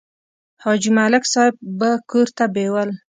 [0.63, 2.89] حاجي معلم صاحب به کور ته بېول.